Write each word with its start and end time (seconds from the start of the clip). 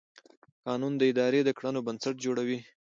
قانون 0.65 0.93
د 0.97 1.01
ادارې 1.11 1.41
د 1.43 1.49
کړنو 1.57 1.79
بنسټ 1.87 2.15
جوړوي. 2.25 2.59